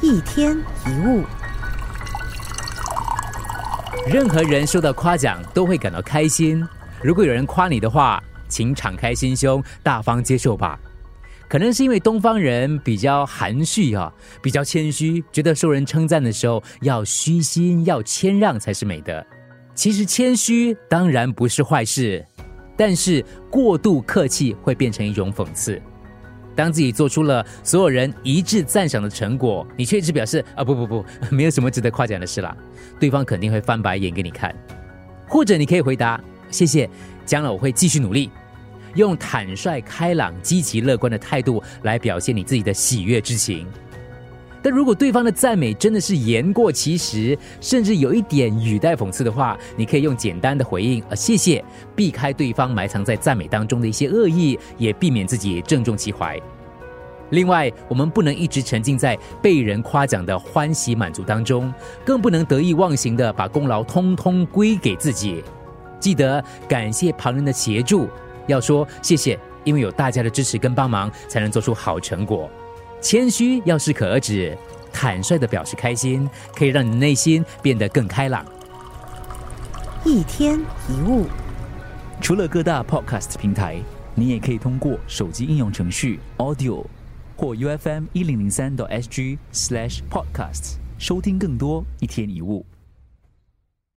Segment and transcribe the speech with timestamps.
[0.00, 0.56] 一天
[0.86, 1.24] 一物，
[4.06, 6.64] 任何人受到夸奖都会感到开心。
[7.02, 10.78] 如果有人夸你的话，请敞开心胸，大方接受吧。
[11.48, 19.26] 可能是因为东方人比较含蓄啊，比较谦虚，觉得受人称赞的时候要虚心，要谦让才是美的。
[19.74, 22.24] 其实谦虚当然不是坏事，
[22.76, 25.82] 但是过度客气会变成一种讽刺。
[26.58, 32.52] 当自己做出了所有人一致赞赏的成果，你却一直表示啊不不不， 没有什么值得夸奖的事啦，
[32.98, 34.52] 对方肯定会翻白眼给你看。
[35.28, 36.90] 或者你可以回答谢谢，
[37.24, 38.28] 将来我会继续努力，
[38.96, 43.64] 用坦率、开朗、积极、乐观的态度来表现你自己的喜悦之情。
[44.62, 56.40] 但如果对方的赞美真的是言过其实，甚至有一点语带讽刺的话，你可以用简单的回应啊谢谢，避开对方埋藏在赞美当中的一些恶意，也避免自己正中其怀。
[57.30, 61.72] 另外，我们不能一直沉浸在被人夸奖的欢喜满足当中，
[62.04, 65.44] 更不能得意忘形的把功劳通通归给自己。
[66.00, 68.08] 记得感谢旁人的协助，
[68.46, 72.48] 要说谢谢，因为有大家的支持跟帮忙，才能做出好成果。
[73.00, 74.56] 谦虚要适可而止，
[74.92, 78.44] 坦率的表示开心，可以让你内心变得更开朗。
[80.04, 81.26] 一天一物，
[82.20, 83.80] 除了各大 podcast 平台，
[84.14, 86.84] 你也可以通过手机应用程序 Audio
[87.36, 92.64] 或 U F M 一零零三 SG slash podcast 收听更多一天一物。